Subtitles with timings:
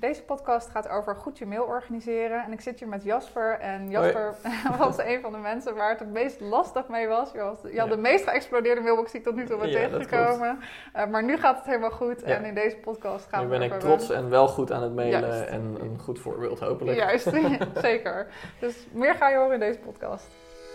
[0.00, 2.44] Deze podcast gaat over goed je mail organiseren.
[2.44, 3.58] En ik zit hier met Jasper.
[3.60, 4.34] En Jasper
[4.78, 7.32] was een van de mensen waar het het meest lastig mee was.
[7.32, 9.88] Je, was, je had de meest geëxplodeerde mailbox die ik tot nu toe ben Ja,
[9.88, 10.58] tegengekomen.
[10.96, 12.20] Uh, maar nu gaat het helemaal goed.
[12.20, 12.26] Ja.
[12.26, 14.94] En in deze podcast gaan Nu we ben ik trots en wel goed aan het
[14.94, 15.48] mailen Juist.
[15.48, 16.98] en een goed voorbeeld hopelijk.
[16.98, 17.30] Juist,
[17.88, 18.26] zeker.
[18.60, 20.26] Dus meer ga je horen in deze podcast.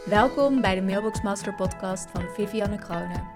[0.06, 3.28] Welkom bij de Mailbox Master podcast van Vivianne Kroonen.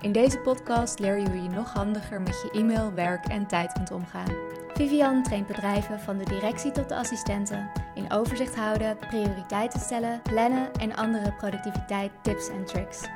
[0.00, 3.72] In deze podcast leer je hoe je nog handiger met je e-mail, werk en tijd
[3.72, 4.62] kunt omgaan.
[4.74, 10.72] Vivian traint bedrijven van de directie tot de assistenten in overzicht houden, prioriteiten stellen, plannen
[10.80, 13.08] en andere productiviteit tips en tricks.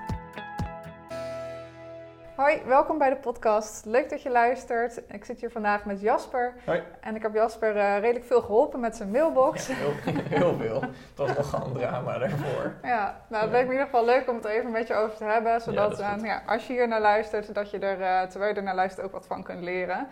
[2.37, 3.85] Hoi, welkom bij de podcast.
[3.85, 5.01] Leuk dat je luistert.
[5.09, 6.55] Ik zit hier vandaag met Jasper.
[6.67, 6.83] Hoi.
[7.01, 9.67] En ik heb Jasper eh, redelijk veel geholpen met zijn mailbox.
[9.67, 9.93] Ja, heel,
[10.29, 10.81] heel veel.
[10.81, 12.73] Het was nogal een drama daarvoor.
[12.83, 13.57] Ja, nou, het Ja.
[13.59, 15.61] leek me in ieder geval leuk om het even met je over te hebben.
[15.61, 18.63] Zodat eh, ja, als je hier naar luistert, dat je er, eh, terwijl je er
[18.65, 20.07] naar luistert, ook wat van kunt leren.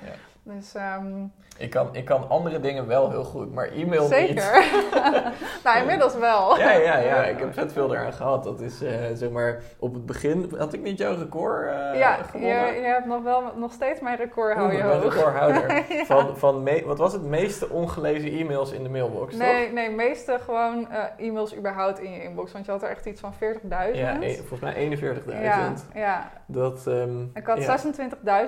[0.48, 1.24] Dus ehm,
[1.58, 4.10] Ik kan, ik kan andere dingen wel heel goed, maar e-mail niet.
[4.10, 4.64] zeker.
[5.64, 6.58] nou, inmiddels wel.
[6.58, 7.24] Ja, ja, ja.
[7.24, 8.44] Ik heb vet veel eraan gehad.
[8.44, 10.52] Dat is, eh, zeg maar, op het begin...
[10.58, 12.38] Had ik niet jouw record eh Ja, je,
[12.80, 15.02] je hebt nog wel nog steeds mijn record, hou je hoog.
[15.14, 15.64] recordhouder.
[15.88, 16.04] Ja.
[16.04, 19.46] Van, van me- wat was het meeste ongelezen e-mails in de mailbox, toch?
[19.46, 22.52] Nee, nee, meeste gewoon eh, e-mails überhaupt in je inbox.
[22.52, 23.68] Want je had er echt iets van 40.000.
[23.92, 25.42] Ja, e- volgens mij 41.000.
[25.42, 26.30] ja, ja.
[26.46, 27.78] Dat, ehm, Ik had ja.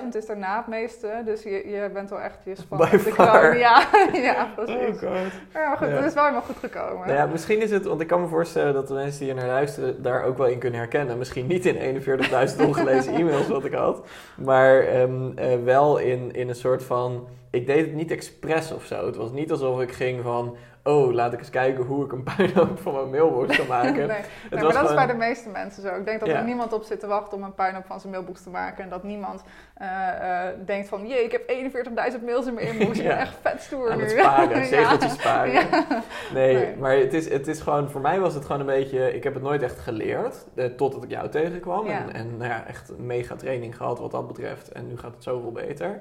[0.01, 1.21] 26.000 is daarna het meeste.
[1.25, 3.39] Dus je, je bent wel echt je span By op de far.
[3.39, 3.57] kroon.
[3.57, 4.99] Ja, ja, Oh precies.
[4.99, 5.09] god.
[5.53, 5.93] Ja, maar goed, Ja.
[5.95, 7.07] het is wel helemaal goed gekomen.
[7.07, 9.41] Nou ja, misschien is het, want ik kan me voorstellen dat de mensen die hier
[9.41, 11.17] naar luisteren daar ook wel in kunnen herkennen.
[11.17, 14.05] Misschien niet in 41.000 ongelezen e-mails wat ik had,
[14.37, 17.27] maar ehm, eh, wel in, in een soort van.
[17.51, 19.05] Ik deed het niet expres of zo.
[19.05, 20.55] Het was niet alsof ik ging van.
[20.83, 23.93] Oh, laat ik eens kijken hoe ik een puinhoop van mijn mailbox kan maken.
[24.07, 25.95] nee, Het nee, maar dat is bij de meeste mensen zo.
[25.95, 26.35] Ik denk dat Ja.
[26.37, 28.83] er niemand op zit te wachten om een puinhoop van zijn mailbox te maken.
[28.83, 32.97] En dat niemand eh, eh, denkt van, jee, ik heb 41.000 mails in mijn inbox.
[32.97, 33.19] Ik ben Ja.
[33.19, 34.63] echt vet stoer aan het sparen, Ja.
[34.65, 35.51] zegeltjes sparen.
[35.53, 35.85] Ja.
[36.33, 36.75] Nee, Nee.
[36.77, 39.33] maar het is, het is gewoon, voor mij was het gewoon een beetje, ik heb
[39.33, 41.85] het nooit echt geleerd, eh, totdat ik jou tegenkwam.
[41.85, 41.99] Ja.
[42.01, 44.71] En, en nou ja, echt een mega training gehad wat dat betreft.
[44.71, 45.99] En nu gaat het zoveel beter.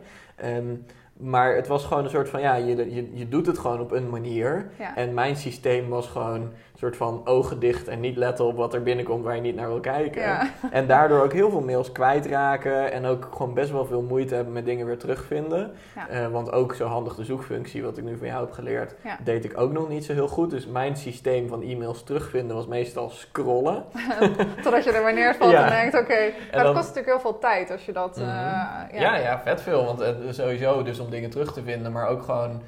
[1.18, 3.92] Maar het was gewoon een soort van, ja, je, je, je doet het gewoon op
[3.92, 4.70] een manier.
[4.78, 4.96] Ja.
[4.96, 8.82] En mijn systeem was gewoon soort van ogen dicht en niet letten op wat er
[8.82, 10.22] binnenkomt waar je niet naar wil kijken.
[10.22, 10.50] Ja.
[10.70, 14.52] En daardoor ook heel veel mails kwijtraken en ook gewoon best wel veel moeite hebben
[14.52, 15.72] met dingen weer terugvinden.
[15.94, 16.08] Ja.
[16.08, 19.16] Eh, want ook zo handig de zoekfunctie, wat ik nu van jou heb geleerd, Ja.
[19.24, 20.50] deed ik ook nog niet zo heel goed.
[20.50, 23.84] Dus mijn systeem van e-mails terugvinden was meestal scrollen.
[24.62, 25.64] Totdat je er maar neervalt Ja.
[25.64, 26.18] en denkt, oké.
[26.20, 28.16] Maar dan- dat kost natuurlijk heel veel tijd als je dat...
[28.18, 29.00] eh, Mhm.
[29.00, 29.84] Ja, ja, vet veel.
[29.84, 32.62] Want eh, sowieso dus om dingen terug te vinden, maar ook gewoon...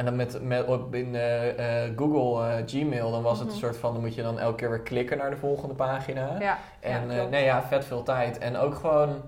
[0.00, 3.54] En dan met, met op in eh, Google eh, Gmail, dan was het Mhm.
[3.56, 3.92] een soort van...
[3.92, 6.36] Dan moet je dan elke keer weer klikken naar de volgende pagina.
[6.38, 8.38] Ja, En ja, nee, ja, vet veel tijd.
[8.38, 9.22] En ook gewoon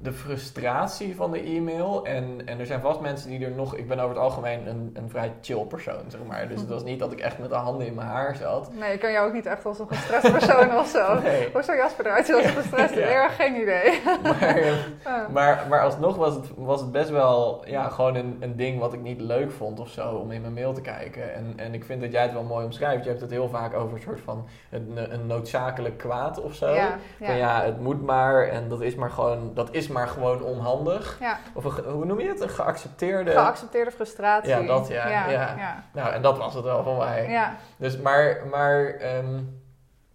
[0.00, 2.04] de frustratie van de e-mail.
[2.06, 3.76] En, en er zijn vast mensen die er nog...
[3.76, 6.48] Ik ben over het algemeen een, een vrij chill persoon, zeg maar.
[6.48, 8.70] Dus het was niet dat ik echt met de handen in mijn haar zat.
[8.72, 11.06] Nee, ik kan jou ook niet echt als een gestrest persoon of zo.
[11.28, 11.48] Nee.
[11.52, 12.94] Hoe zou Jasper eruit zien als een gestrest?
[12.94, 13.08] Ja.
[13.08, 13.28] Ja.
[13.28, 14.00] geen idee.
[14.22, 14.64] Maar,
[15.04, 15.28] Ja.
[15.32, 18.92] maar, maar alsnog was het, was het best wel ja, gewoon een, een ding wat
[18.92, 21.34] ik niet leuk vond of zo om in mijn mail te kijken.
[21.34, 23.02] En, en ik vind dat jij het wel mooi omschrijft.
[23.04, 26.74] Je hebt het heel vaak over een soort van een, een noodzakelijk kwaad of zo.
[26.74, 30.42] Ja, Van ja, het moet maar en dat is maar gewoon, dat is maar gewoon
[30.42, 31.16] onhandig.
[31.20, 31.38] ja.
[31.54, 32.40] Of een, hoe noem je het?
[32.40, 33.30] Een geaccepteerde...
[33.30, 34.48] Geaccepteerde frustratie.
[34.50, 37.30] Ja, dat, ja, Ja, nou, en dat was het wel van mij.
[37.30, 37.56] ja.
[37.76, 39.40] Dus, maar, maar ehm,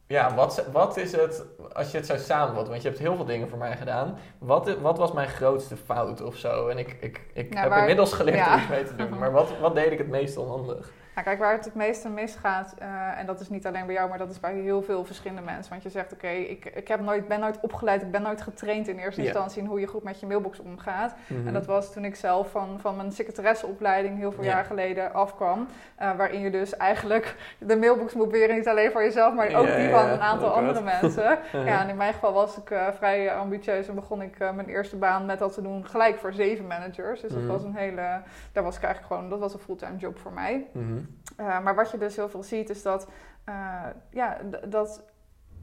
[0.08, 3.26] ja, wat, wat is het, als je het zou samenvatten, want je hebt heel veel
[3.26, 4.18] dingen voor mij gedaan.
[4.38, 6.68] Wat, wat was mijn grootste fout of zo?
[6.68, 8.54] En ik, ik, ik Nou, heb waar- inmiddels geleerd ja.
[8.54, 10.92] om iets mee te doen, maar wat, wat deed ik het meest onhandig?
[11.16, 14.10] Nou, kijk, waar het het meeste misgaat, eh, en dat is niet alleen bij jou,
[14.10, 15.70] maar dat is bij heel veel verschillende mensen.
[15.72, 18.88] Want je zegt, oké, ik, ik heb nooit, ben nooit opgeleid, ik ben nooit getraind
[18.88, 21.16] in eerste instantie in hoe je goed met je mailbox omgaat.
[21.28, 21.48] Mhm.
[21.48, 24.50] En dat was toen ik zelf van, van mijn secretaresseopleiding heel veel Ja.
[24.50, 25.68] jaar geleden afkwam.
[25.96, 29.76] eh, waarin je dus eigenlijk de mailbox moet beheren, niet alleen voor jezelf, maar ook
[29.76, 31.38] die van een aantal Oh, andere mensen.
[31.66, 34.96] Ja, en in mijn geval was ik eh, vrij ambitieus en begon ik mijn eerste
[34.96, 37.22] baan met dat te doen gelijk voor zeven managers.
[37.22, 37.52] Dus dat Mhm.
[37.52, 38.22] was een hele,
[38.52, 40.66] daar was ik eigenlijk gewoon, dat was een fulltime job voor mij.
[40.72, 40.98] Mhm.
[41.40, 43.08] Uh, maar wat je dus heel veel ziet is dat,
[43.50, 45.04] uh, ja, dat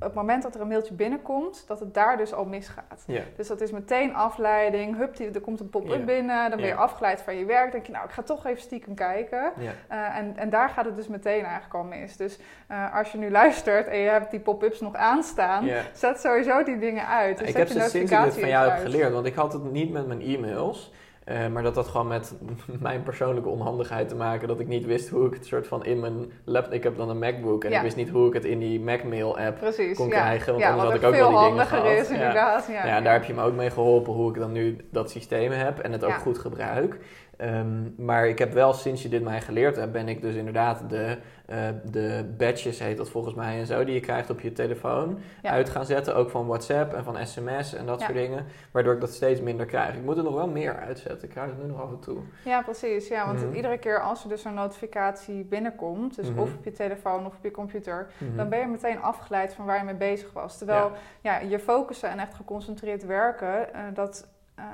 [0.00, 3.04] het moment dat er een mailtje binnenkomt, dat het daar dus al misgaat.
[3.36, 4.96] Dus dat is meteen afleiding.
[4.96, 6.50] Hup, er komt een pop-up binnen.
[6.50, 7.72] Dan ben je afgeleid van je werk.
[7.72, 9.52] denk je, nou, ik ga toch even stiekem kijken.
[9.58, 12.16] Uh, en, en daar gaat het dus meteen eigenlijk al mis.
[12.16, 12.38] Dus
[12.70, 16.78] uh, als je nu luistert en je hebt die pop-ups nog aanstaan, zet sowieso die
[16.78, 17.38] dingen uit.
[17.38, 19.72] Dus ik heb ze sinds ik notificatie van jou heb geleerd, want ik had het
[19.72, 20.92] niet met mijn e-mails.
[21.24, 22.34] Eh, maar dat had gewoon met
[22.80, 24.48] mijn persoonlijke onhandigheid te maken.
[24.48, 26.72] Dat ik niet wist hoe ik het soort van in mijn laptop...
[26.72, 27.76] Ik heb dan een MacBook en Ja.
[27.76, 30.12] ik wist niet hoe ik het in die Macmail app Precies, kon ja.
[30.12, 30.46] krijgen.
[30.52, 31.98] Want ja, anders had ik ook wel die dingen handiger gehad.
[31.98, 32.14] is, Ja.
[32.14, 32.66] inderdaad.
[32.66, 35.10] Ja, Nou ja, daar heb je me ook mee geholpen hoe ik dan nu dat
[35.10, 36.98] systeem heb en het ook goed gebruik.
[37.40, 40.90] Ehm, maar ik heb wel sinds je dit mij geleerd hebt, ben ik dus inderdaad
[40.90, 41.16] de,
[41.46, 45.18] eh, de badges, heet dat volgens mij en zo, die je krijgt op je telefoon,
[45.42, 45.50] Ja.
[45.50, 46.16] uit gaan zetten.
[46.16, 48.04] Ook van WhatsApp en van sms en dat Ja.
[48.06, 48.44] soort dingen.
[48.70, 49.94] Waardoor ik dat steeds minder krijg.
[49.94, 51.28] Ik moet er nog wel meer uitzetten.
[51.28, 52.18] Ik krijg het nu nog af en toe.
[52.44, 53.08] Ja, precies.
[53.08, 53.54] Ja, want Mhm.
[53.54, 56.38] iedere keer als er dus een notificatie binnenkomt, dus Mhm.
[56.40, 58.36] of op je telefoon of op je computer, Mhm.
[58.36, 60.58] dan ben je meteen afgeleid van waar je mee bezig was.
[60.58, 60.90] Terwijl
[61.20, 61.38] ja.
[61.38, 64.64] je focussen en echt geconcentreerd werken, eh, dat eh,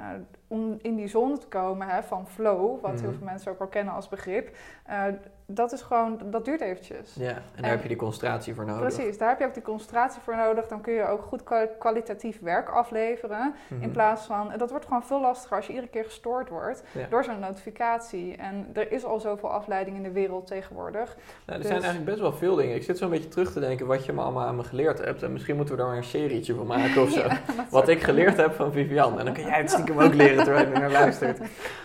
[0.48, 3.18] om in die zone te komen hè, van flow, wat heel Mhm.
[3.18, 4.56] veel mensen ook wel kennen als begrip,
[4.86, 5.02] eh,
[5.48, 7.14] dat is gewoon, dat duurt eventjes.
[7.18, 8.94] Ja, en daar En- heb je die concentratie voor nodig.
[8.94, 10.66] Precies, daar heb je ook die concentratie voor nodig.
[10.68, 13.54] Dan kun je ook goed kwa- kwalitatief werk afleveren.
[13.68, 13.82] Mhm.
[13.82, 17.06] In plaats van, dat wordt gewoon veel lastiger als je iedere keer gestoord wordt Ja.
[17.10, 18.36] door zo'n notificatie.
[18.36, 21.14] En er is al zoveel afleiding in de wereld tegenwoordig.
[21.16, 22.74] Nou, er Dus- zijn eigenlijk best wel veel dingen.
[22.74, 25.04] Ik zit zo een beetje terug te denken wat je me allemaal aan me geleerd
[25.04, 25.22] hebt.
[25.22, 27.20] En misschien moeten we daar maar een serietje van maken of zo.
[27.20, 27.40] Ja,
[27.70, 29.18] Wat ik geleerd heb van Vivian.
[29.18, 31.38] En dan kan jij het stiekem ook leren je er naar luistert.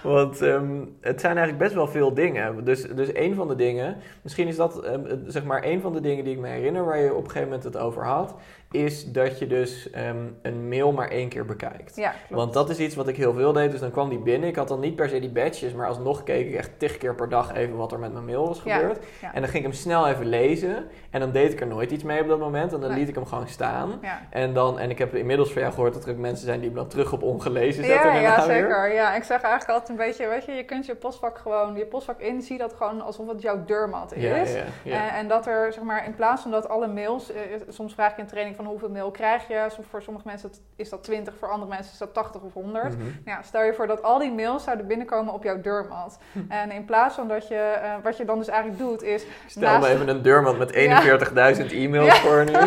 [0.03, 2.63] Want ehm, het zijn eigenlijk best wel veel dingen.
[2.65, 6.01] Dus, dus een van de dingen, misschien is dat ehm, zeg maar een van de
[6.01, 8.35] dingen die ik me herinner waar je op een gegeven moment het over had.
[8.71, 11.95] Is dat je dus ehm, een mail maar één keer bekijkt.
[11.95, 12.41] Ja, klopt.
[12.41, 13.71] Want dat is iets wat ik heel veel deed.
[13.71, 14.49] Dus dan kwam die binnen.
[14.49, 17.15] Ik had dan niet per se die badges, maar alsnog keek ik echt tig keer
[17.15, 19.05] per dag even wat er met mijn mail was gebeurd.
[19.21, 19.33] ja.
[19.33, 20.87] En dan ging ik hem snel even lezen.
[21.09, 22.73] En dan deed ik er nooit iets mee op dat moment.
[22.73, 22.99] En dan Nee.
[22.99, 23.99] liet ik hem gewoon staan.
[24.01, 24.19] Ja.
[24.29, 26.67] En, dan, en ik heb inmiddels van jou gehoord dat er ook mensen zijn die
[26.67, 28.09] hem dan terug op ongelezen zetten.
[28.11, 28.55] Ja, en ja, weer.
[28.55, 28.93] zeker.
[28.93, 31.85] Ja, ik zeg eigenlijk altijd een beetje, weet je, je kunt je postvak gewoon, je
[31.85, 34.23] postvak in, zie dat gewoon alsof het jouw deurmat is.
[34.23, 35.09] Ja, ja, ja.
[35.11, 38.11] Eh, en dat er, zeg maar, in plaats van dat alle mails, eh, soms vraag
[38.11, 39.67] ik in training van hoeveel mail krijg je.
[39.89, 42.97] Voor sommige mensen is dat 20, voor andere mensen is dat 80 of 100.
[42.97, 43.07] Mhm.
[43.25, 46.17] Ja, stel je voor dat al die mails zouden binnenkomen op jouw deurmat.
[46.31, 46.39] Hm.
[46.49, 49.61] En in plaats van dat je, eh, wat je dan dus eigenlijk doet, is Stel
[49.71, 52.51] naast- me even een deurmat met 41.000 e-mails voor nu.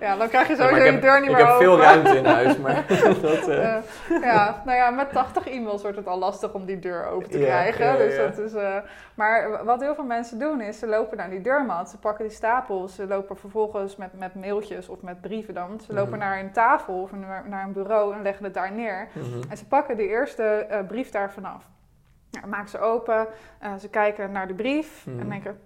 [0.00, 1.72] ja, dan krijg je Ja, sowieso ik je heb, deur niet ik meer heb veel
[1.72, 1.84] open.
[1.84, 2.84] ruimte in huis, maar
[3.22, 3.48] dat...
[3.48, 3.82] eh, Eh,
[4.22, 7.38] ja, nou ja, met 80 e-mails wordt het al lastig om die deur open te
[7.38, 7.84] Ja, krijgen.
[7.84, 8.22] ja, ja, dus ja.
[8.26, 8.52] dat is,
[9.14, 12.34] maar wat heel veel mensen doen is, ze lopen naar die deurmat, ze pakken die
[12.34, 15.80] stapels, ze lopen vervolgens met, met mailtjes of met brieven dan.
[15.80, 16.18] Ze lopen Mhm.
[16.18, 19.08] naar een tafel of naar, naar een bureau en leggen het daar neer.
[19.12, 19.50] mhm.
[19.50, 21.68] En ze pakken de eerste eh, brief daar vanaf.
[22.30, 23.26] Ja, maken ze open,
[23.58, 25.20] eh, ze kijken naar de brief Mhm.
[25.20, 25.58] en denken...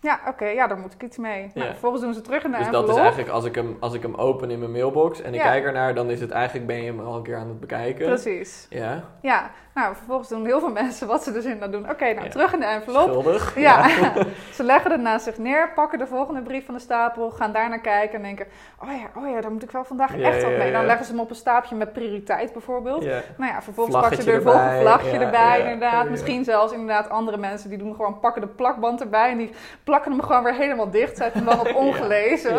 [0.00, 1.50] Ja, oké, ja, daar moet ik iets mee.
[1.54, 1.70] Nou, Ja.
[1.72, 2.86] vervolgens doen ze terug in de Dus envelop.
[2.86, 5.40] dat is eigenlijk, als ik, hem, als ik hem open in mijn mailbox en ik
[5.40, 5.46] Ja.
[5.46, 8.06] kijk ernaar, dan is het eigenlijk, ben je hem al een keer aan het bekijken.
[8.06, 8.66] Precies.
[8.70, 11.90] Ja, Ja, nou, vervolgens doen heel veel mensen wat ze dus inderdaad doen.
[11.90, 12.30] Oké, nou, Ja.
[12.30, 13.08] terug in de envelop.
[13.08, 13.58] schuldig.
[13.58, 13.88] Ja,
[14.56, 17.68] ze leggen het naast zich neer, pakken de volgende brief van de stapel, gaan daar
[17.68, 18.46] naar kijken en denken:
[18.82, 20.72] Oh ja, oh ja, daar moet ik wel vandaag Ja, echt wat mee.
[20.72, 23.04] Dan leggen ze hem op een staapje met prioriteit bijvoorbeeld.
[23.04, 26.08] Nou ja, vervolgens ze Vlaggetje er een volgende vlagje erbij, inderdaad.
[26.08, 29.50] Misschien zelfs inderdaad andere mensen die doen gewoon pakken de plakband erbij en die
[29.84, 32.56] plakken hem gewoon weer helemaal dicht, zetten hem dan op ongelezen.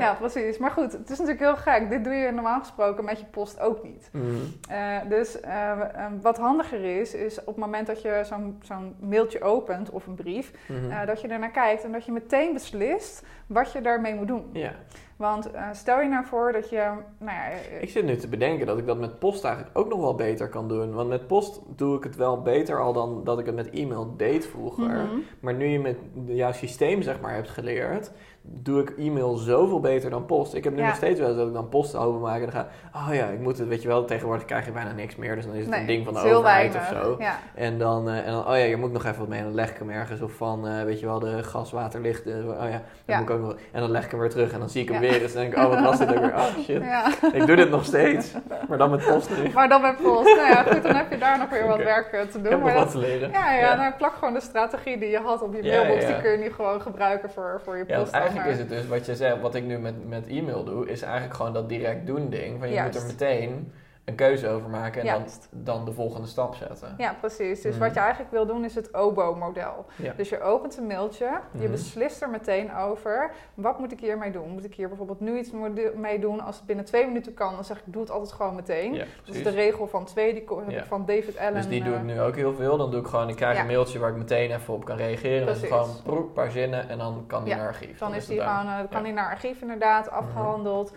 [0.00, 0.58] Ja, precies.
[0.58, 1.90] Maar goed, het is natuurlijk heel gek.
[1.90, 4.08] Dit doe je normaal gesproken met je post ook niet.
[4.12, 4.24] Mhm.
[4.68, 4.78] Eh,
[5.08, 5.78] dus eh, eh,
[6.22, 10.14] wat handiger is, is op het moment dat je zo'n zo'n mailtje opent of een
[10.14, 10.90] brief, Mhm.
[10.90, 14.26] eh, dat je er naar kijkt en dat je meteen beslist wat je daarmee moet
[14.28, 14.50] doen.
[14.52, 14.72] ja.
[15.16, 16.76] Want eh, stel je nou voor dat je,
[17.18, 19.88] nou ja, eh, Ik zit nu te bedenken dat ik dat met post eigenlijk ook
[19.88, 20.92] nog wel beter kan doen.
[20.94, 24.14] Want met post doe ik het wel beter al dan dat ik het met e-mail
[24.16, 24.84] deed vroeger.
[24.84, 25.18] mhm.
[25.40, 25.96] Maar nu je met
[26.26, 28.10] jouw systeem zeg maar hebt geleerd,
[28.48, 30.54] doe ik e-mail zoveel beter dan post.
[30.54, 30.86] Ik heb nu Ja.
[30.86, 33.40] nog steeds wel eens dat ik dan post openmaak en dan ga, oh ja, ik
[33.40, 35.34] moet het, weet je wel, tegenwoordig krijg je bijna niks meer.
[35.34, 36.98] Dus dan is het nee, een ding van de overheid weinig.
[36.98, 37.16] of zo.
[37.18, 39.38] Ja, En dan, eh, en dan, oh ja, je moet nog even wat mee.
[39.38, 40.20] En dan leg ik hem ergens.
[40.20, 42.26] Of van, eh, weet je wel, de gas, water, licht.
[42.26, 43.18] eh, oh ja, dat Ja.
[43.20, 43.56] moet ik ook nog.
[43.72, 44.52] En dan leg ik hem weer terug.
[44.52, 45.05] En dan zie ik hem Ja.
[45.10, 45.18] Weer.
[45.18, 46.34] Dus dan denk ik, oh, wat was dit ook weer?
[46.34, 46.82] Oh shit.
[46.82, 47.06] ja.
[47.32, 48.32] Ik doe dit nog steeds.
[48.68, 49.50] Maar dan met post nu.
[49.54, 50.36] Maar dan met post.
[50.36, 52.50] Nou ja, goed, dan heb je daar nog weer wat werk eh, te doen.
[52.50, 53.30] heb nog Maar wat te leren.
[53.30, 56.02] ja, ja, dan plak gewoon de strategie die je had op je Ja, mailbox.
[56.02, 56.14] ja, ja.
[56.14, 58.12] Die kun je nu gewoon gebruiken voor, voor je Ja, post.
[58.12, 61.02] eigenlijk is het dus wat je zegt, wat ik nu met, met e-mail doe, is
[61.02, 62.58] eigenlijk gewoon dat direct doen ding.
[62.58, 63.72] Van je moet er meteen
[64.06, 65.48] een keuze over maken en dan, Juist.
[65.50, 66.94] dan de volgende stap zetten.
[66.96, 67.60] Ja, precies.
[67.60, 67.84] Dus Mhm.
[67.84, 69.86] wat je eigenlijk wil doen is het OBO-model.
[69.96, 70.12] Ja.
[70.16, 71.70] Dus je opent een mailtje, je Mhm.
[71.70, 73.30] beslist er meteen over.
[73.54, 74.48] Wat moet ik hiermee doen?
[74.50, 75.50] Moet ik hier bijvoorbeeld nu iets
[75.94, 76.40] mee doen?
[76.40, 78.94] Als het binnen twee minuten kan, dan zeg ik doe het altijd gewoon meteen.
[78.94, 79.42] Ja, is precies.
[79.42, 80.78] de regel van twee, die heb Ja.
[80.78, 81.54] ik van David Allen.
[81.54, 82.76] Dus die doe ik eh, nu ook heel veel.
[82.76, 85.46] Dan doe ik gewoon, ik krijg een mailtje waar ik meteen even op kan reageren.
[85.46, 85.76] Dan is Precies.
[85.76, 87.98] gewoon proep, paar zinnen en dan kan die naar archief.
[87.98, 88.86] Dan is het die gewoon, eh, kan.
[88.90, 89.02] Mhm.
[89.02, 90.92] die naar archief inderdaad afgehandeld.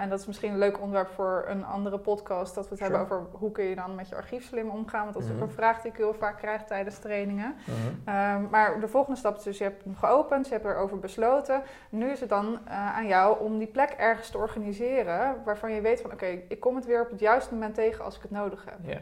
[0.00, 2.39] en dat is misschien een leuk onderwerp voor een andere podcast.
[2.48, 2.96] Dat we het Sure.
[2.98, 5.02] hebben over hoe kun je dan met je archief slim omgaan.
[5.02, 5.44] Want dat is ook Mhm.
[5.44, 7.54] een vraag die ik heel vaak krijg tijdens trainingen.
[7.64, 8.08] Mhm.
[8.16, 11.62] Ehm, maar de volgende stap is dus, je hebt hem geopend, je hebt erover besloten.
[11.90, 15.80] Nu is het dan eh, aan jou om die plek ergens te organiseren waarvan je
[15.80, 18.30] weet van oké, ik kom het weer op het juiste moment tegen als ik het
[18.30, 18.78] nodig heb.
[18.82, 18.98] Ja.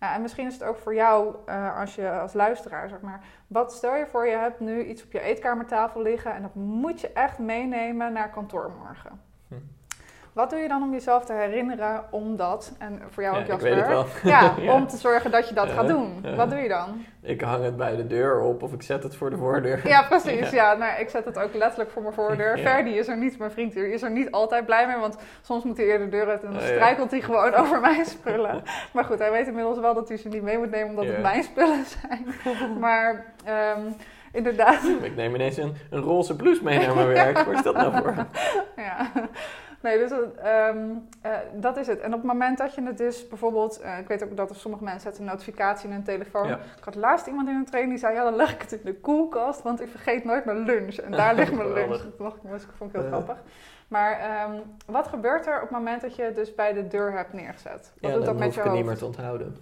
[0.00, 3.20] Nou, en misschien is het ook voor jou, eh, als je als luisteraar, zeg maar,
[3.46, 7.00] wat stel je voor je hebt nu iets op je eetkamertafel liggen en dat moet
[7.00, 9.20] je echt meenemen naar kantoor morgen.
[9.48, 9.54] Hm.
[10.32, 13.46] Wat doe je dan om jezelf te herinneren om dat, en voor jou Ja, ook
[13.46, 14.06] ik Jasper, weet het wel.
[14.34, 14.72] Ja, Ja.
[14.72, 16.18] om te zorgen dat je dat gaat Ja, doen.
[16.22, 16.34] ja.
[16.34, 17.04] Wat doe je dan?
[17.22, 19.88] Ik hang het bij de deur op of ik zet het voor de voordeur.
[19.88, 20.50] Ja, precies.
[20.50, 22.56] Ja, nou, ik zet het ook letterlijk voor mijn voordeur.
[22.62, 22.62] Ja.
[22.70, 24.96] Ferdi is er niet, mijn vriend hier, is er niet altijd blij mee.
[24.96, 26.74] Want soms moet hij eerder de deur uit en dan Oh, ja.
[26.74, 28.62] struikelt hij gewoon over mijn spullen.
[28.92, 31.10] Maar goed, hij weet inmiddels wel dat hij ze niet mee moet nemen omdat Ja.
[31.10, 32.26] het mijn spullen zijn.
[32.80, 33.80] Maar ehm,
[34.32, 37.38] inderdaad, Ik neem ineens een, een roze blouse mee naar mijn werk.
[37.38, 38.14] Waar is dat nou voor?
[38.76, 39.10] ja.
[39.82, 40.10] Nee, dus
[40.42, 40.78] ehm,
[41.20, 42.00] eh, dat is het.
[42.00, 43.80] En op het moment dat je het dus bijvoorbeeld...
[43.80, 46.48] eh, ik weet ook dat er sommige mensen zetten een notificatie in hun telefoon.
[46.48, 46.54] Ja.
[46.78, 48.14] Ik had laatst iemand in een training die zei...
[48.14, 50.96] Ja, dan leg ik het in de koelkast, want ik vergeet nooit mijn lunch.
[50.96, 51.96] En daar ligt mijn lunch.
[52.02, 53.36] Dat mocht ik- vond ik heel grappig.
[53.88, 54.52] Maar ehm,
[54.86, 57.92] wat gebeurt er op het moment dat je het dus bij de deur hebt neergezet?
[58.00, 58.86] Wat Ja, doet dat met je ik het niet hoofd?
[58.86, 59.56] meer te onthouden.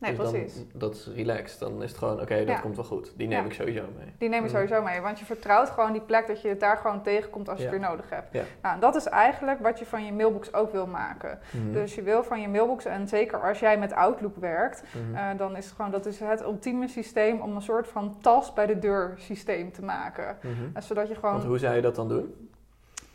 [0.00, 0.64] Nee, Dus dan- precies.
[0.74, 1.58] dat is relaxed.
[1.58, 2.60] Dan is het gewoon, oké, dat Ja.
[2.60, 3.12] komt wel goed.
[3.16, 3.44] Die neem Ja.
[3.44, 4.12] ik sowieso mee.
[4.18, 4.54] Die neem je Mm.
[4.54, 7.58] sowieso mee, want je vertrouwt gewoon die plek dat je het daar gewoon tegenkomt als
[7.58, 7.70] je Ja.
[7.70, 8.32] het weer nodig hebt.
[8.32, 8.42] Ja.
[8.62, 11.38] Nou, en dat is eigenlijk wat je van je mailbox ook wil maken.
[11.50, 11.72] Mhm.
[11.72, 15.16] Dus je wil van je mailbox, en zeker als jij met Outlook werkt, Mhm.
[15.16, 18.52] eh, dan is het gewoon dat is het ultieme systeem om een soort van tas
[18.52, 20.36] bij de deur systeem te maken.
[20.42, 20.80] Mhm.
[20.82, 21.32] Zodat je gewoon.
[21.32, 22.48] Want hoe zou je dat dan doen?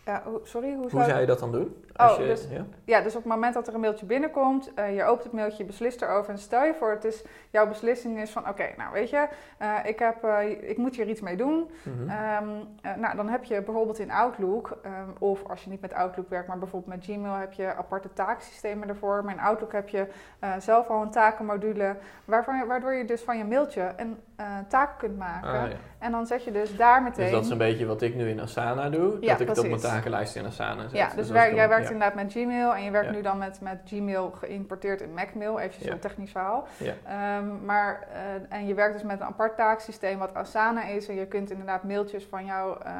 [0.05, 1.75] Ja, hoe- sorry, hoe, Hoe zou zou je dat dan doen?
[1.97, 2.65] Oh, je, dus- ja?
[2.85, 5.57] Ja, dus op het moment dat er een mailtje binnenkomt, eh, je opent het mailtje,
[5.57, 8.93] je beslist erover en stel je voor, het is, jouw beslissing is van, oké, nou
[8.93, 11.69] weet je, eh, ik, heb, eh, ik moet hier iets mee doen.
[11.83, 12.09] Mhm.
[12.09, 12.47] Ehm,
[12.81, 16.29] eh, nou, dan heb je bijvoorbeeld in Outlook, ehm, of als je niet met Outlook
[16.29, 19.23] werkt, maar bijvoorbeeld met Gmail heb je aparte taaksystemen ervoor.
[19.23, 20.07] Maar in Outlook heb je
[20.59, 24.17] zelf al een takenmodule, waarvan waardoor je dus van je mailtje een
[24.67, 25.49] taak kunt maken.
[25.49, 25.75] Ah, ja.
[25.99, 27.23] En dan zet je dus daar meteen...
[27.23, 29.17] Dus dat is een beetje wat ik nu in Asana doe.
[29.21, 30.91] Ja, dat ik het op mijn takenlijst in Asana zet.
[30.91, 33.61] Ja, dus ik jij dan- werkt inderdaad met Gmail en je werkt nu dan met,
[33.61, 36.67] met Gmail geïmporteerd in Macmail, even zo'n technisch verhaal.
[36.79, 41.07] Ehm, maar, eh, en je werkt dus met een apart taaksysteem wat Asana is.
[41.07, 42.91] En je kunt inderdaad mailtjes van jou, eh,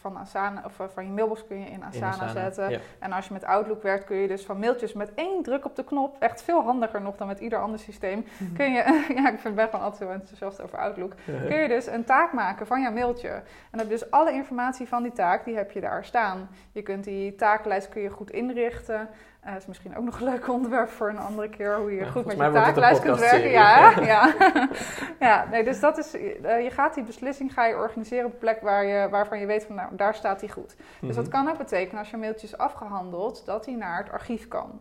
[0.00, 2.80] van Asana, of eh, van je mailbox kun je in In Asana, zetten.
[2.98, 5.76] En als je met Outlook werkt kun je dus van mailtjes met één druk op
[5.76, 8.24] de knop, echt veel handiger nog dan met ieder ander systeem,
[8.56, 11.86] kun je, ja ik vind ben gewoon altijd zo enthousiast over Outlook, kun je dus
[11.86, 13.28] een taak maken van jouw mailtje.
[13.28, 16.48] En dan heb je dus alle informatie van die taak, die heb je daar staan.
[16.72, 19.08] Je kunt die takenlijst kun je goed inrichten.
[19.44, 22.10] Dat is misschien ook nog een leuk onderwerp voor een andere keer, hoe je Ja,
[22.10, 23.50] goed met je takenlijst kunt werken.
[23.50, 24.32] Ja, ja.
[25.28, 28.38] ja, nee, dus dat is, eh, je gaat die beslissing ga je organiseren op een
[28.38, 30.76] plek waar je, waarvan je weet van, nou, daar staat die goed.
[31.00, 31.32] Dus dat Mhm.
[31.32, 34.80] kan ook betekenen als je mailtje is afgehandeld, dat hij naar het archief kan.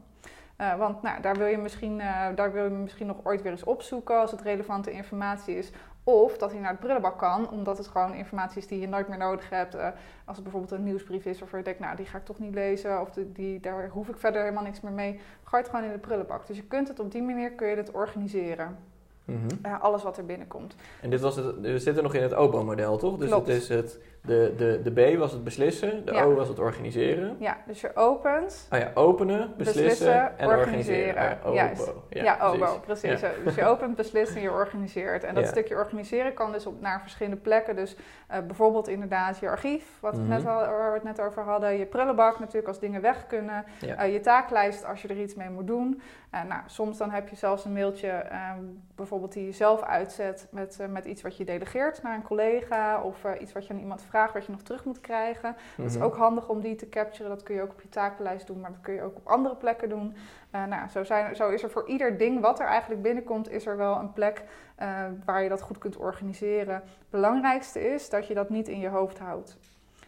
[0.57, 2.01] Eh, want nou, daar, wil je misschien,
[2.35, 5.71] daar wil je misschien nog ooit weer eens opzoeken als het relevante informatie is.
[6.03, 9.07] Of dat hij naar het brullenbak kan, omdat het gewoon informatie is die je nooit
[9.07, 9.75] meer nodig hebt.
[9.75, 9.87] Eh,
[10.25, 12.53] als het bijvoorbeeld een nieuwsbrief is waarvan je denkt, nou die ga ik toch niet
[12.53, 13.01] lezen.
[13.01, 15.19] Of de, die, daar hoef ik verder helemaal niks meer mee.
[15.43, 16.47] Gooi het gewoon in de prullenbak.
[16.47, 18.77] Dus je kunt het op die manier kun je het organiseren.
[19.25, 19.47] Mhm.
[19.61, 20.75] Eh, alles wat er binnenkomt.
[21.01, 23.17] En dit was het, we zitten nog in het OBO-model, toch?
[23.17, 23.47] Dus Klopt.
[23.47, 26.23] het is het, de, de, de B was het beslissen, de Ja.
[26.23, 27.35] O was het organiseren.
[27.39, 28.67] Ja, dus je opent.
[28.71, 31.39] Oh ja, openen, beslissen, Beslissen, en organiseren.
[31.45, 31.93] organiseren.
[31.93, 32.01] Ah.
[32.09, 32.61] Ja, Ja, precies.
[32.61, 33.21] OBO, precies.
[33.43, 35.23] Dus je opent, beslist en je organiseert.
[35.23, 37.75] En dat stukje organiseren kan dus op, naar verschillende plekken.
[37.75, 37.95] Dus
[38.27, 40.29] eh, bijvoorbeeld inderdaad je archief, wat we Mhm.
[40.29, 41.77] net al, waar we het net over hadden.
[41.77, 43.65] Je prullenbak natuurlijk als dingen weg kunnen.
[43.97, 46.01] Eh, je taaklijst als je er iets mee moet doen.
[46.31, 48.59] Eh, nou, soms dan heb je zelfs een mailtje, ehm,
[48.95, 53.01] bijvoorbeeld die je zelf uitzet met, met iets wat je delegeert naar een collega.
[53.01, 55.55] Of iets wat je aan iemand vraagt wat je nog terug moet krijgen.
[55.77, 56.05] Dat is Mhm.
[56.05, 57.29] ook handig om die te capturen.
[57.29, 59.55] Dat kun je ook op je takenlijst doen, maar dat kun je ook op andere
[59.55, 60.15] plekken doen.
[60.51, 63.65] Eh, nou, zo, zijn, zo is er voor ieder ding wat er eigenlijk binnenkomt, is
[63.65, 64.43] er wel een plek
[64.75, 64.87] eh,
[65.25, 66.73] waar je dat goed kunt organiseren.
[66.75, 69.57] Het belangrijkste is dat je dat niet in je hoofd houdt.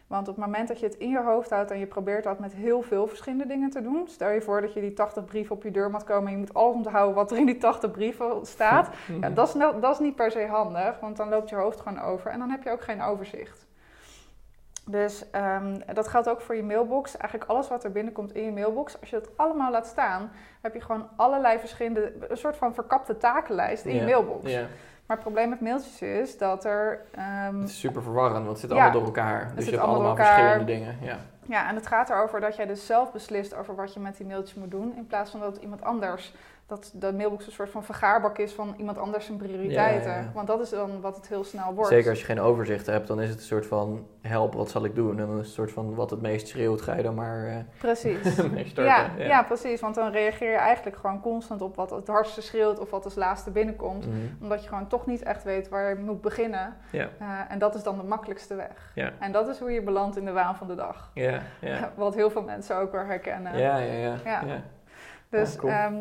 [0.07, 2.39] Want op het moment dat je het in je hoofd houdt en je probeert dat
[2.39, 4.07] met heel veel verschillende dingen te doen.
[4.07, 6.37] Stel je voor dat je die 80 brieven op je deur moet komen en je
[6.37, 8.89] moet alles onthouden wat er in die 80 brieven staat.
[9.21, 11.81] Ja, dat, is, nou- dat is niet per se handig, want dan loopt je hoofd
[11.81, 13.62] gewoon over en dan heb je ook geen overzicht.
[14.85, 17.17] Dus ehm, dat geldt ook voor je mailbox.
[17.17, 20.73] Eigenlijk alles wat er binnenkomt in je mailbox, als je dat allemaal laat staan, heb
[20.73, 24.51] je gewoon allerlei verschillende, een soort van verkapte takenlijst in je mailbox.
[25.05, 27.01] Maar het probleem met mailtjes is dat er.
[27.11, 29.51] ehm, het is super verwarrend, want het zit Ja, allemaal door elkaar.
[29.55, 30.97] Dus zit je hebt allemaal allemaal verschillende dingen.
[31.01, 31.17] Ja.
[31.41, 34.25] ja, en het gaat erover dat jij dus zelf beslist over wat je met die
[34.25, 36.33] mailtjes moet doen, in plaats van dat iemand anders
[36.67, 40.09] dat de mailbox een soort van vergaarbak is van iemand anders zijn prioriteiten.
[40.11, 40.31] Ja, ja, ja.
[40.33, 41.89] Want dat is dan wat het heel snel wordt.
[41.89, 44.85] Zeker als je geen overzicht hebt, dan is het een soort van help, wat zal
[44.85, 45.19] ik doen?
[45.19, 47.47] En dan is het een soort van wat het meest schreeuwt, ga je dan maar
[47.47, 48.35] eh Precies.
[48.51, 48.83] mee starten.
[48.83, 49.43] Ja, ja.
[49.43, 49.81] precies.
[49.81, 53.15] Want dan reageer je eigenlijk gewoon constant op wat het hardste schreeuwt of wat als
[53.15, 54.05] laatste binnenkomt.
[54.07, 54.17] Mhm.
[54.41, 56.75] Omdat je gewoon toch niet echt weet waar je moet beginnen.
[56.91, 57.07] Eh,
[57.49, 58.93] en dat is dan de makkelijkste weg.
[59.19, 61.11] En dat is hoe je belandt in de waan van de dag.
[61.13, 61.91] Ja, ja.
[61.95, 63.57] Wat heel veel mensen ook wel herkennen.
[63.57, 64.41] Ja, ja, ja.
[65.29, 65.71] Dus Ja, cool.
[65.71, 65.93] ehm,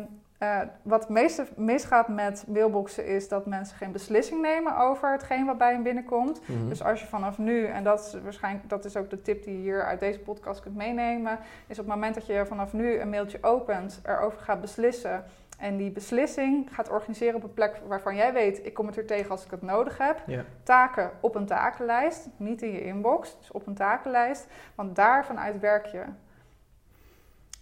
[0.43, 5.45] eh, wat het meeste misgaat met mailboxen is dat mensen geen beslissing nemen over hetgeen
[5.45, 6.41] wat bij hen binnenkomt.
[6.47, 6.67] Mhm.
[6.67, 9.53] Dus als je vanaf nu, en dat is waarschijnlijk dat is ook de tip die
[9.53, 12.99] je hier uit deze podcast kunt meenemen, is op het moment dat je vanaf nu
[12.99, 15.23] een mailtje opent, erover gaat beslissen.
[15.57, 19.05] En die beslissing gaat organiseren op een plek waarvan jij weet, ik kom het er
[19.05, 20.23] tegen als ik het nodig heb.
[20.63, 24.47] Taken op een takenlijst, niet in je inbox, dus op een takenlijst.
[24.75, 26.03] Want daarvanuit werk je.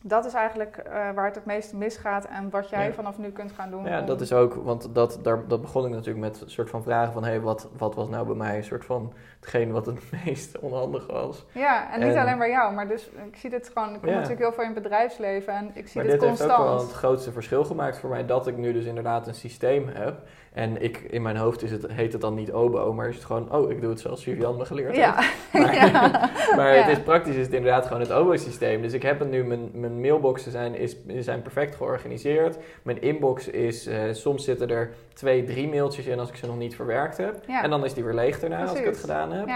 [0.03, 2.93] Dat is eigenlijk eh, waar het het meeste misgaat en wat jij Ja.
[2.93, 3.85] vanaf nu kunt gaan doen.
[3.85, 6.69] Ja, om- dat is ook, want dat, daar, dat begon ik natuurlijk met een soort
[6.69, 9.71] van vragen van, hé, hey, wat, wat was nou bij mij een soort van hetgeen
[9.71, 11.45] wat het meest onhandig was?
[11.51, 14.09] Ja, en niet En- alleen bij jou, maar dus ik zie dit gewoon, ik kom
[14.09, 14.13] Ja.
[14.15, 16.59] natuurlijk heel veel in het bedrijfsleven en ik zie Maar dit, dit heeft constant.
[16.69, 19.87] ook wel het grootste verschil gemaakt voor mij, dat ik nu dus inderdaad een systeem
[19.93, 20.19] heb.
[20.53, 23.25] En ik, in mijn hoofd is het, heet het dan niet OBO, maar is het
[23.25, 25.15] gewoon, oh, ik doe het zoals Vivian me geleerd ja.
[25.15, 25.33] heeft.
[25.61, 26.29] Maar, ja.
[26.55, 26.81] maar Ja.
[26.81, 28.81] het is praktisch is het inderdaad gewoon het OBO-systeem.
[28.81, 32.57] Dus ik heb het nu, mijn, mijn mailboxen zijn, is, zijn perfect georganiseerd.
[32.81, 36.57] Mijn inbox is, eh, soms zitten er twee, drie mailtjes in als ik ze nog
[36.57, 37.35] niet verwerkt heb.
[37.63, 39.47] En dan is die weer leeg daarna als ik het gedaan heb.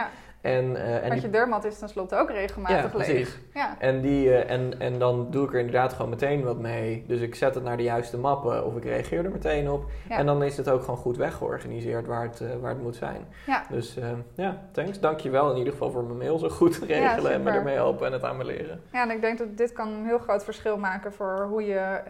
[0.46, 2.92] En, eh, en Want je deurmat is tenslotte ook regelmatig Ja, leeg.
[2.92, 3.40] precies.
[3.54, 3.76] Ja.
[3.80, 7.04] En, die, eh, en, en dan doe ik er inderdaad gewoon meteen wat mee.
[7.08, 9.86] Dus ik zet het naar de juiste mappen of ik reageer er meteen op.
[10.10, 10.18] Ja.
[10.18, 13.26] En dan is het ook gewoon goed weggeorganiseerd waar het, eh, waar het moet zijn.
[13.46, 13.64] Ja.
[13.70, 13.98] Dus
[14.36, 15.00] ja, thanks.
[15.00, 17.52] Dank je wel in ieder geval voor mijn mail zo goed te regelen en me
[17.52, 18.82] ermee helpen en het aan me leren.
[18.92, 22.02] Ja, en ik denk dat dit kan een heel groot verschil maken voor hoe je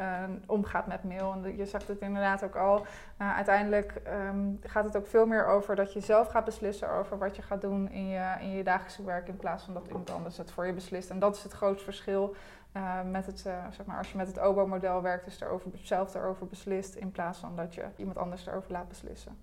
[0.45, 1.35] omgaat met mail.
[1.43, 2.85] En je zegt het inderdaad ook al.
[3.17, 7.35] uiteindelijk ehm, gaat het ook veel meer over dat je zelf gaat beslissen over wat
[7.35, 9.27] je gaat doen in je, in je dagelijkse werk.
[9.27, 11.09] In plaats van dat iemand anders het voor je beslist.
[11.09, 12.35] En dat is het grootste verschil
[12.71, 16.15] eh, met het, eh, zeg maar, als je met het OBO-model werkt, dus erover, zelf
[16.15, 16.95] erover beslist.
[16.95, 19.37] In plaats van dat je iemand anders erover laat beslissen.